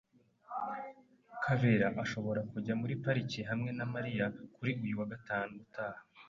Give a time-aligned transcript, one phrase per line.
[1.43, 6.01] Kabera ashobora kujya muri pariki hamwe na Mariya kuri uyu wa gatandatu utaha.